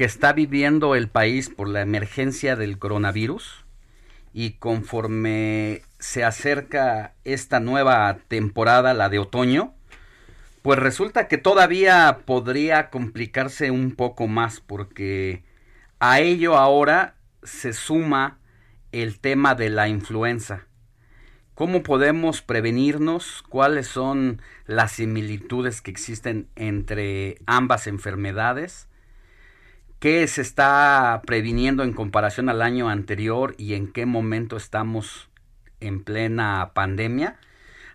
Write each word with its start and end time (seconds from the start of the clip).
que 0.00 0.06
está 0.06 0.32
viviendo 0.32 0.94
el 0.94 1.10
país 1.10 1.50
por 1.50 1.68
la 1.68 1.82
emergencia 1.82 2.56
del 2.56 2.78
coronavirus 2.78 3.66
y 4.32 4.52
conforme 4.52 5.82
se 5.98 6.24
acerca 6.24 7.12
esta 7.24 7.60
nueva 7.60 8.16
temporada, 8.28 8.94
la 8.94 9.10
de 9.10 9.18
otoño, 9.18 9.74
pues 10.62 10.78
resulta 10.78 11.28
que 11.28 11.36
todavía 11.36 12.20
podría 12.24 12.88
complicarse 12.88 13.70
un 13.70 13.94
poco 13.94 14.26
más 14.26 14.60
porque 14.60 15.44
a 15.98 16.20
ello 16.20 16.56
ahora 16.56 17.16
se 17.42 17.74
suma 17.74 18.38
el 18.92 19.20
tema 19.20 19.54
de 19.54 19.68
la 19.68 19.88
influenza. 19.88 20.64
¿Cómo 21.54 21.82
podemos 21.82 22.40
prevenirnos? 22.40 23.44
¿Cuáles 23.50 23.88
son 23.88 24.40
las 24.64 24.92
similitudes 24.92 25.82
que 25.82 25.90
existen 25.90 26.48
entre 26.56 27.36
ambas 27.44 27.86
enfermedades? 27.86 28.88
¿Qué 30.00 30.26
se 30.28 30.40
está 30.40 31.20
previniendo 31.26 31.84
en 31.84 31.92
comparación 31.92 32.48
al 32.48 32.62
año 32.62 32.88
anterior 32.88 33.54
y 33.58 33.74
en 33.74 33.92
qué 33.92 34.06
momento 34.06 34.56
estamos 34.56 35.28
en 35.78 36.02
plena 36.02 36.70
pandemia? 36.72 37.36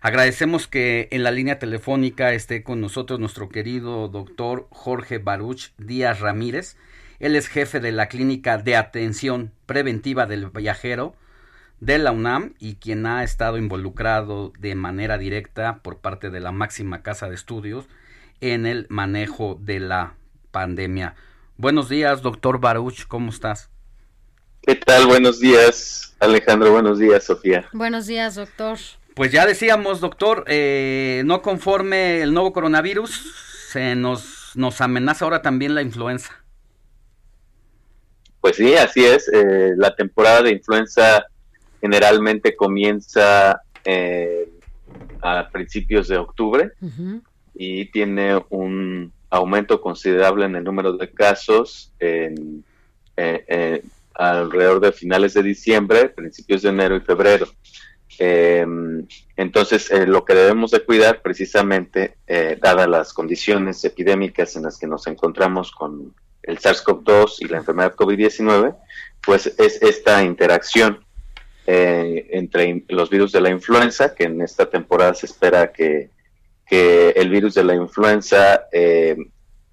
Agradecemos 0.02 0.68
que 0.68 1.08
en 1.10 1.24
la 1.24 1.32
línea 1.32 1.58
telefónica 1.58 2.32
esté 2.32 2.62
con 2.62 2.80
nosotros 2.80 3.18
nuestro 3.18 3.48
querido 3.48 4.06
doctor 4.06 4.68
Jorge 4.70 5.18
Baruch 5.18 5.72
Díaz 5.78 6.20
Ramírez. 6.20 6.76
Él 7.18 7.34
es 7.34 7.48
jefe 7.48 7.80
de 7.80 7.90
la 7.90 8.06
Clínica 8.06 8.56
de 8.56 8.76
Atención 8.76 9.50
Preventiva 9.66 10.26
del 10.26 10.50
Viajero 10.50 11.16
de 11.80 11.98
la 11.98 12.12
UNAM 12.12 12.54
y 12.60 12.76
quien 12.76 13.04
ha 13.06 13.24
estado 13.24 13.58
involucrado 13.58 14.52
de 14.60 14.76
manera 14.76 15.18
directa 15.18 15.80
por 15.82 15.98
parte 15.98 16.30
de 16.30 16.38
la 16.38 16.52
máxima 16.52 17.02
casa 17.02 17.28
de 17.28 17.34
estudios 17.34 17.88
en 18.40 18.64
el 18.64 18.86
manejo 18.90 19.58
de 19.60 19.80
la 19.80 20.14
pandemia. 20.52 21.16
Buenos 21.58 21.88
días, 21.88 22.20
doctor 22.20 22.60
Baruch, 22.60 23.06
¿cómo 23.08 23.30
estás? 23.30 23.70
¿Qué 24.60 24.74
tal? 24.74 25.06
Buenos 25.06 25.40
días, 25.40 26.14
Alejandro. 26.20 26.70
Buenos 26.70 26.98
días, 26.98 27.24
Sofía. 27.24 27.66
Buenos 27.72 28.06
días, 28.06 28.34
doctor. 28.34 28.76
Pues 29.14 29.32
ya 29.32 29.46
decíamos, 29.46 30.02
doctor, 30.02 30.44
eh, 30.48 31.22
no 31.24 31.40
conforme 31.40 32.20
el 32.20 32.34
nuevo 32.34 32.52
coronavirus, 32.52 33.70
se 33.70 33.94
nos, 33.94 34.52
nos 34.54 34.82
amenaza 34.82 35.24
ahora 35.24 35.40
también 35.40 35.74
la 35.74 35.80
influenza. 35.80 36.44
Pues 38.42 38.56
sí, 38.56 38.74
así 38.74 39.02
es. 39.06 39.26
Eh, 39.32 39.72
la 39.78 39.96
temporada 39.96 40.42
de 40.42 40.50
influenza 40.50 41.24
generalmente 41.80 42.54
comienza 42.54 43.62
eh, 43.82 44.50
a 45.22 45.48
principios 45.50 46.08
de 46.08 46.18
octubre 46.18 46.72
y 47.54 47.86
tiene 47.86 48.44
un 48.50 49.10
aumento 49.30 49.80
considerable 49.80 50.46
en 50.46 50.56
el 50.56 50.64
número 50.64 50.92
de 50.92 51.10
casos 51.10 51.92
en, 51.98 52.64
eh, 53.16 53.44
eh, 53.48 53.82
alrededor 54.14 54.80
de 54.80 54.92
finales 54.92 55.34
de 55.34 55.42
diciembre, 55.42 56.08
principios 56.08 56.62
de 56.62 56.70
enero 56.70 56.96
y 56.96 57.00
febrero. 57.00 57.46
Em, 58.18 59.06
entonces, 59.36 59.90
eh, 59.90 60.06
lo 60.06 60.24
que 60.24 60.34
debemos 60.34 60.70
de 60.70 60.84
cuidar 60.84 61.20
precisamente, 61.20 62.16
dadas 62.60 62.88
las 62.88 63.12
condiciones 63.12 63.84
epidémicas 63.84 64.56
en 64.56 64.62
las 64.62 64.78
que 64.78 64.86
nos 64.86 65.06
encontramos 65.06 65.70
con 65.70 66.14
el 66.42 66.58
SARS-CoV-2 66.58 67.36
y 67.40 67.48
la 67.48 67.58
enfermedad 67.58 67.94
COVID-19, 67.94 68.74
pues 69.24 69.46
es 69.58 69.82
esta 69.82 70.22
interacción 70.22 71.04
entre 71.66 72.84
los 72.88 73.10
virus 73.10 73.32
de 73.32 73.40
la 73.40 73.50
influenza, 73.50 74.14
que 74.14 74.24
en 74.24 74.40
esta 74.40 74.70
temporada 74.70 75.14
se 75.14 75.26
espera 75.26 75.72
que 75.72 76.10
que 76.66 77.10
el 77.10 77.30
virus 77.30 77.54
de 77.54 77.64
la 77.64 77.74
influenza 77.74 78.66
eh, 78.72 79.16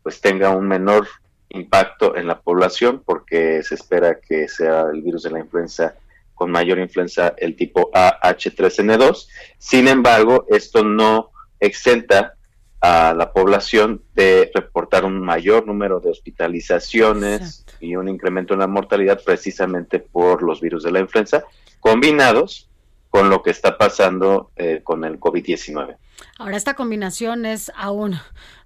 pues 0.02 0.22
tenga 0.22 0.50
un 0.50 0.68
menor 0.68 1.08
impacto 1.50 2.16
en 2.16 2.28
la 2.28 2.40
población 2.40 3.02
porque 3.06 3.64
se 3.64 3.76
espera 3.76 4.20
que 4.20 4.48
sea 4.48 4.88
el 4.94 5.02
virus 5.02 5.24
de 5.24 5.32
la 5.32 5.40
influenza 5.40 5.96
con 6.34 6.52
mayor 6.52 6.80
influenza 6.80 7.34
el 7.38 7.56
tipo 7.56 7.92
AH3N2. 7.92 9.28
Sin 9.58 9.88
embargo, 9.88 10.46
esto 10.50 10.84
no 10.84 11.32
exenta 11.60 12.34
a 12.82 13.14
la 13.14 13.32
población 13.32 14.04
de 14.14 14.52
reportar 14.54 15.06
un 15.06 15.22
mayor 15.22 15.66
número 15.66 16.02
de 16.02 16.10
hospitalizaciones 16.10 17.66
y 17.80 17.96
un 17.96 18.10
incremento 18.10 18.54
en 18.54 18.60
la 18.60 18.68
mortalidad 18.68 19.22
precisamente 19.24 20.00
por 20.00 20.44
los 20.44 20.60
virus 20.60 20.84
de 20.84 20.92
la 20.92 21.00
influenza 21.00 21.46
combinados 21.80 22.70
con 23.10 23.30
lo 23.30 23.42
que 23.42 23.52
está 23.52 23.78
pasando 23.78 24.52
eh, 24.58 24.82
con 24.84 25.06
el 25.06 25.20
COVID-19. 25.20 25.96
Ahora, 26.44 26.58
esta 26.58 26.74
combinación 26.74 27.46
es 27.46 27.72
aún, 27.74 28.20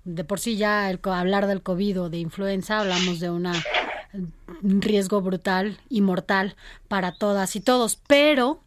de 0.03 0.23
por 0.23 0.39
sí 0.39 0.57
ya 0.57 0.89
el 0.89 0.99
hablar 1.03 1.45
del 1.45 1.61
COVID 1.61 2.01
o 2.01 2.09
de 2.09 2.17
influenza, 2.17 2.79
hablamos 2.79 3.19
de 3.19 3.29
una, 3.29 3.53
un 4.63 4.81
riesgo 4.81 5.21
brutal 5.21 5.77
y 5.88 6.01
mortal 6.01 6.55
para 6.88 7.11
todas 7.11 7.55
y 7.55 7.59
todos, 7.59 7.99
pero 8.07 8.63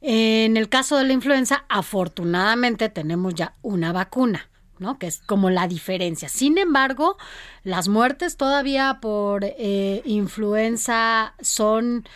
en 0.00 0.56
el 0.56 0.68
caso 0.68 0.96
de 0.96 1.04
la 1.04 1.12
influenza, 1.12 1.66
afortunadamente 1.68 2.88
tenemos 2.88 3.32
ya 3.36 3.54
una 3.62 3.92
vacuna. 3.92 4.48
¿no? 4.80 4.96
que 4.96 5.08
es 5.08 5.18
como 5.18 5.50
la 5.50 5.66
diferencia. 5.66 6.28
Sin 6.28 6.56
embargo, 6.56 7.16
las 7.64 7.88
muertes 7.88 8.36
todavía 8.36 8.98
por 9.00 9.44
eh, 9.44 10.02
influenza 10.04 11.34
son 11.40 12.08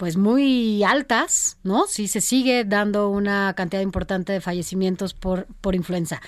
pues 0.00 0.16
muy 0.16 0.82
altas, 0.82 1.58
¿no? 1.62 1.86
Sí 1.86 2.08
se 2.08 2.22
sigue 2.22 2.64
dando 2.64 3.10
una 3.10 3.52
cantidad 3.54 3.82
importante 3.82 4.32
de 4.32 4.40
fallecimientos 4.40 5.12
por, 5.12 5.46
por 5.60 5.74
influenza. 5.74 6.22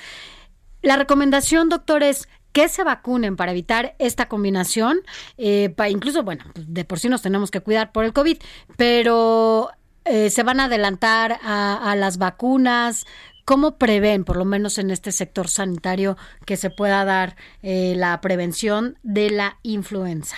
La 0.82 0.98
recomendación, 0.98 1.70
doctor, 1.70 2.02
es 2.02 2.28
que 2.52 2.68
se 2.68 2.84
vacunen 2.84 3.34
para 3.34 3.52
evitar 3.52 3.96
esta 3.98 4.28
combinación. 4.28 5.00
Eh, 5.38 5.74
incluso, 5.88 6.22
bueno, 6.22 6.44
de 6.54 6.84
por 6.84 6.98
sí 6.98 7.08
nos 7.08 7.22
tenemos 7.22 7.50
que 7.50 7.62
cuidar 7.62 7.92
por 7.92 8.04
el 8.04 8.12
COVID, 8.12 8.36
pero 8.76 9.70
eh, 10.04 10.28
se 10.28 10.42
van 10.42 10.60
a 10.60 10.64
adelantar 10.64 11.38
a, 11.42 11.94
las 11.96 12.18
vacunas. 12.18 13.06
¿Cómo 13.46 13.78
prevén, 13.78 14.24
por 14.24 14.36
lo 14.36 14.44
menos 14.44 14.76
en 14.76 14.90
este 14.90 15.12
sector 15.12 15.48
sanitario, 15.48 16.18
que 16.44 16.58
se 16.58 16.68
pueda 16.68 17.06
dar 17.06 17.36
eh, 17.62 17.94
la 17.96 18.20
prevención 18.20 18.98
de 19.02 19.30
la 19.30 19.56
influenza? 19.62 20.36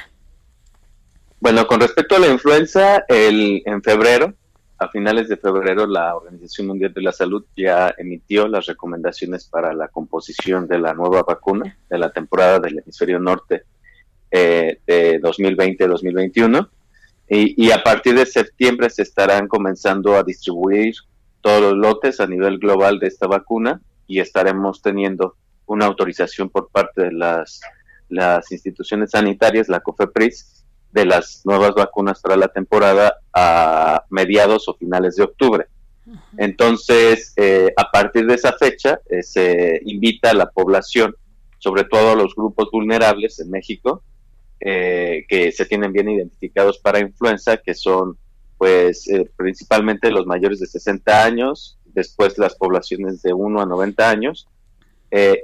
Bueno, 1.44 1.66
con 1.66 1.78
respecto 1.78 2.16
a 2.16 2.20
la 2.20 2.28
influenza, 2.28 3.04
el, 3.06 3.62
en 3.66 3.82
febrero, 3.82 4.32
a 4.78 4.88
finales 4.88 5.28
de 5.28 5.36
febrero, 5.36 5.86
la 5.86 6.16
Organización 6.16 6.68
Mundial 6.68 6.94
de 6.94 7.02
la 7.02 7.12
Salud 7.12 7.44
ya 7.54 7.94
emitió 7.98 8.48
las 8.48 8.64
recomendaciones 8.64 9.44
para 9.44 9.74
la 9.74 9.88
composición 9.88 10.66
de 10.66 10.78
la 10.78 10.94
nueva 10.94 11.22
vacuna 11.22 11.76
de 11.90 11.98
la 11.98 12.10
temporada 12.10 12.60
del 12.60 12.78
hemisferio 12.78 13.20
norte 13.20 13.64
eh, 14.30 14.78
de 14.86 15.20
2020-2021. 15.20 16.66
Y, 17.28 17.66
y 17.66 17.72
a 17.72 17.82
partir 17.82 18.14
de 18.16 18.24
septiembre 18.24 18.88
se 18.88 19.02
estarán 19.02 19.46
comenzando 19.46 20.16
a 20.16 20.22
distribuir 20.22 20.94
todos 21.42 21.60
los 21.60 21.74
lotes 21.74 22.20
a 22.20 22.26
nivel 22.26 22.58
global 22.58 22.98
de 22.98 23.08
esta 23.08 23.26
vacuna 23.26 23.82
y 24.06 24.20
estaremos 24.20 24.80
teniendo 24.80 25.36
una 25.66 25.84
autorización 25.84 26.48
por 26.48 26.70
parte 26.70 27.02
de 27.02 27.12
las, 27.12 27.60
las 28.08 28.50
instituciones 28.50 29.10
sanitarias, 29.10 29.68
la 29.68 29.80
COFEPRIS, 29.80 30.63
de 30.94 31.04
las 31.04 31.42
nuevas 31.44 31.74
vacunas 31.74 32.20
para 32.20 32.36
la 32.36 32.46
temporada 32.46 33.16
a 33.32 34.04
mediados 34.10 34.68
o 34.68 34.74
finales 34.74 35.16
de 35.16 35.24
octubre. 35.24 35.66
Entonces, 36.36 37.32
eh, 37.36 37.72
a 37.76 37.90
partir 37.90 38.26
de 38.26 38.34
esa 38.34 38.52
fecha, 38.52 39.00
eh, 39.10 39.24
se 39.24 39.80
invita 39.86 40.30
a 40.30 40.34
la 40.34 40.50
población, 40.50 41.16
sobre 41.58 41.82
todo 41.84 42.12
a 42.12 42.14
los 42.14 42.36
grupos 42.36 42.68
vulnerables 42.70 43.40
en 43.40 43.50
México, 43.50 44.04
eh, 44.60 45.24
que 45.28 45.50
se 45.50 45.66
tienen 45.66 45.92
bien 45.92 46.08
identificados 46.10 46.78
para 46.78 47.00
influenza, 47.00 47.56
que 47.56 47.74
son, 47.74 48.16
pues, 48.56 49.08
principalmente 49.36 50.12
los 50.12 50.26
mayores 50.26 50.60
de 50.60 50.66
60 50.66 51.24
años, 51.24 51.76
después 51.86 52.38
las 52.38 52.54
poblaciones 52.54 53.20
de 53.22 53.32
1 53.32 53.60
a 53.60 53.66
90 53.66 54.08
años, 54.08 54.46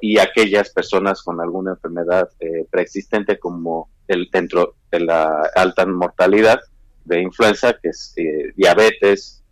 y 0.01 0.19
aquellas 0.19 0.71
personas 0.71 1.23
con 1.23 1.41
alguna 1.41 1.73
enfermedad 1.73 2.29
preexistente 2.71 3.39
como 3.39 3.89
el, 4.09 4.29
dentro 4.33 4.75
de 4.91 5.01
la 5.01 5.49
alta 5.55 5.87
mortalidad 5.87 6.61
de 7.05 7.21
influenza, 7.21 7.75
que 7.81 7.89
es 7.89 8.13
eh, 8.17 8.53
diabetes 8.57 9.43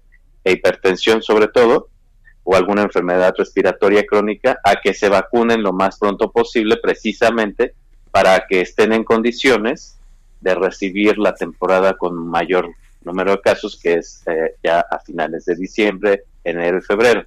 e 0.45 0.53
hipertensión 0.53 1.23
sobre 1.23 1.49
todo, 1.49 1.89
o 2.45 2.57
alguna 2.57 2.83
enfermedad 2.83 3.35
respiratoria 3.37 4.05
crónica 4.07 4.59
a 4.65 4.77
que 4.83 4.95
se 4.95 5.09
vacunen 5.09 5.63
lo 5.63 5.73
más 5.73 5.99
pronto 5.99 6.31
posible 6.31 6.79
precisamente 6.79 7.75
para 8.11 8.47
que 8.49 8.63
estén 8.63 8.93
en 8.93 9.05
condiciones 9.05 9.99
de 10.41 10.55
recibir 10.55 11.19
la 11.19 11.35
temporada 11.35 11.95
con 11.95 12.17
mayor 12.17 12.71
número 13.03 13.33
de 13.33 13.41
casos 13.43 13.79
que 13.81 13.95
es 13.95 14.23
eh, 14.27 14.55
ya 14.63 14.81
a 14.81 14.99
finales 15.01 15.45
de 15.45 15.57
diciembre, 15.57 16.25
enero 16.43 16.79
y 16.79 16.83
febrero. 16.83 17.25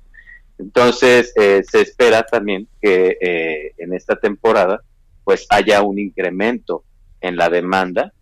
Entonces 0.61 1.33
eh, 1.35 1.63
se 1.69 1.81
espera 1.81 2.23
también 2.23 2.67
que 2.81 3.17
eh, 3.19 3.73
en 3.77 3.93
esta 3.93 4.15
temporada 4.15 4.81
pues 5.23 5.45
haya 5.49 5.81
un 5.81 5.99
incremento 5.99 6.83
en 7.19 7.35
la 7.35 7.49
demanda 7.49 8.13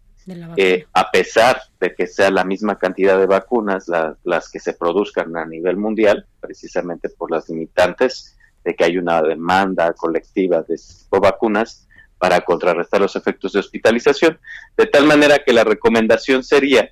eh, 0.57 0.85
a 0.93 1.09
pesar 1.09 1.59
de 1.79 1.95
que 1.95 2.05
sea 2.05 2.29
la 2.29 2.43
misma 2.43 2.77
cantidad 2.77 3.17
de 3.17 3.25
vacunas 3.25 3.87
las 4.23 4.49
que 4.49 4.59
se 4.59 4.73
produzcan 4.73 5.35
a 5.35 5.45
nivel 5.45 5.77
mundial, 5.77 6.27
precisamente 6.39 7.09
por 7.09 7.31
las 7.31 7.49
limitantes 7.49 8.37
de 8.63 8.75
que 8.75 8.83
hay 8.83 8.97
una 8.97 9.21
demanda 9.23 9.93
colectiva 9.93 10.61
de 10.61 10.75
vacunas 11.09 11.87
para 12.19 12.41
contrarrestar 12.41 13.01
los 13.01 13.15
efectos 13.15 13.53
de 13.53 13.59
hospitalización, 13.59 14.37
de 14.77 14.85
tal 14.85 15.05
manera 15.05 15.39
que 15.43 15.53
la 15.53 15.63
recomendación 15.63 16.43
sería 16.43 16.91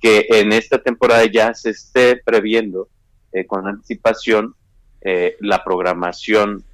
que 0.00 0.26
en 0.30 0.52
esta 0.52 0.82
temporada 0.82 1.24
ya 1.26 1.54
se 1.54 1.70
esté 1.70 2.16
previendo 2.16 2.88
eh, 3.32 3.46
con 3.46 3.68
anticipación 3.68 4.56
eh, 5.04 5.36
la 5.40 5.62
programación 5.64 6.64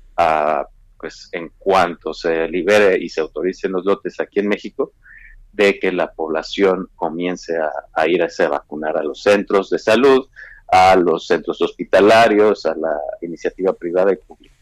pues 0.98 1.28
en 1.30 1.52
cuanto 1.58 2.12
se 2.12 2.48
libere 2.48 2.98
y 2.98 3.08
se 3.08 3.20
autoricen 3.20 3.72
los 3.72 3.84
lotes 3.84 4.18
aquí 4.18 4.40
en 4.40 4.48
México, 4.48 4.92
de 5.52 5.78
que 5.78 5.92
la 5.92 6.12
población 6.12 6.88
comience 6.94 7.56
a, 7.94 8.08
irse 8.08 8.44
a 8.44 8.48
vacunar 8.48 8.96
a 8.96 9.02
los 9.02 9.22
centros 9.22 9.70
de 9.70 9.78
salud, 9.78 10.28
a 10.66 10.96
los 10.96 11.26
centros 11.26 11.60
hospitalarios, 11.62 12.66
a 12.66 12.74
la 12.74 12.96
iniciativa 13.22 13.72
privada 13.72 14.12
y 14.12 14.16
pública. 14.16 14.54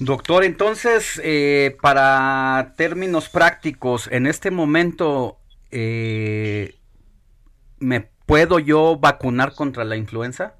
Doctor, 0.00 0.44
entonces, 0.44 1.20
eh, 1.24 1.76
para 1.82 2.74
términos 2.76 3.28
prácticos, 3.28 4.08
en 4.12 4.26
este 4.26 4.52
momento, 4.52 5.38
eh, 5.72 6.76
¿me 7.80 8.08
puedo 8.26 8.60
yo 8.60 8.96
vacunar 8.96 9.54
contra 9.54 9.84
la 9.84 9.96
influenza? 9.96 10.57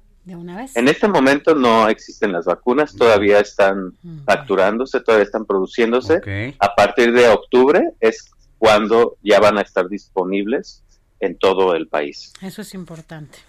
En 0.75 0.87
este 0.87 1.07
momento 1.07 1.55
no 1.55 1.89
existen 1.89 2.31
las 2.31 2.45
vacunas, 2.45 2.95
todavía 2.95 3.39
están 3.39 3.93
facturándose, 4.25 5.01
todavía 5.01 5.25
están 5.25 5.45
produciéndose. 5.45 6.55
A 6.59 6.75
partir 6.75 7.13
de 7.13 7.27
octubre 7.29 7.91
es 7.99 8.29
cuando 8.57 9.17
ya 9.23 9.39
van 9.39 9.57
a 9.57 9.61
estar 9.61 9.87
disponibles 9.89 10.83
en 11.19 11.37
todo 11.37 11.75
el 11.75 11.87
país. 11.87 12.33
Eso 12.41 12.61
es 12.61 12.73
importante. 12.73 13.39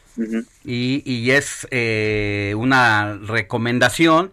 y, 0.64 1.30
es 1.30 1.66
eh, 1.70 2.54
una 2.56 3.16
recomendación 3.16 4.32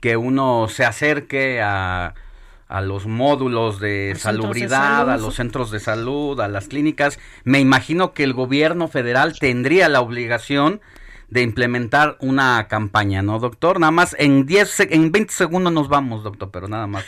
que 0.00 0.16
uno 0.16 0.68
se 0.68 0.84
acerque 0.84 1.60
a, 1.60 2.14
a 2.68 2.80
los 2.82 3.06
módulos 3.06 3.80
de 3.80 4.14
salubridad, 4.16 5.10
a 5.10 5.16
los 5.16 5.34
centros 5.34 5.70
de 5.70 5.80
salud, 5.80 6.38
a 6.40 6.48
las 6.48 6.68
clínicas. 6.68 7.18
Me 7.44 7.60
imagino 7.60 8.12
que 8.12 8.24
el 8.24 8.34
gobierno 8.34 8.88
federal 8.88 9.38
tendría 9.38 9.88
la 9.88 10.00
obligación 10.00 10.80
de 11.28 11.42
implementar 11.42 12.16
una 12.20 12.66
campaña, 12.68 13.22
¿no, 13.22 13.38
doctor? 13.38 13.78
Nada 13.80 13.90
más 13.90 14.16
en 14.18 14.46
10, 14.46 14.80
en 14.90 15.12
20 15.12 15.32
segundos 15.32 15.72
nos 15.72 15.88
vamos, 15.88 16.24
doctor, 16.24 16.50
pero 16.50 16.68
nada 16.68 16.86
más. 16.86 17.04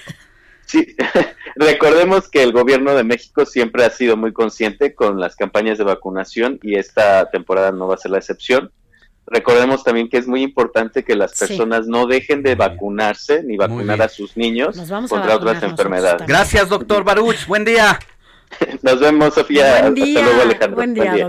Sí, 0.66 0.94
recordemos 1.56 2.28
que 2.28 2.42
el 2.42 2.52
gobierno 2.52 2.94
de 2.94 3.02
México 3.02 3.44
siempre 3.46 3.84
ha 3.84 3.90
sido 3.90 4.16
muy 4.16 4.32
consciente 4.32 4.94
con 4.94 5.18
las 5.18 5.36
campañas 5.36 5.78
de 5.78 5.84
vacunación 5.84 6.60
y 6.62 6.76
esta 6.76 7.30
temporada 7.30 7.72
no 7.72 7.88
va 7.88 7.94
a 7.94 7.98
ser 7.98 8.12
la 8.12 8.18
excepción. 8.18 8.70
Recordemos 9.26 9.84
también 9.84 10.08
que 10.08 10.18
es 10.18 10.26
muy 10.26 10.42
importante 10.42 11.04
que 11.04 11.14
las 11.14 11.38
personas 11.38 11.86
no 11.86 12.06
dejen 12.06 12.42
de 12.42 12.56
vacunarse 12.56 13.42
ni 13.42 13.56
vacunar 13.56 14.02
a 14.02 14.08
sus 14.08 14.36
niños 14.36 14.76
contra 15.08 15.36
otras 15.36 15.62
enfermedades. 15.62 16.26
Gracias, 16.26 16.68
doctor 16.68 17.04
Baruch. 17.04 17.46
Buen 17.46 17.64
día. 17.64 17.98
Nos 18.82 19.00
vemos, 19.00 19.34
Sofía. 19.34 19.82
Buen 19.82 19.94
día. 19.94 20.18
Hasta 20.18 20.22
luego, 20.22 20.42
Alejandro. 20.42 20.76
Buen 20.76 20.94
día, 20.94 21.04
Buen 21.04 21.16
día. 21.16 21.28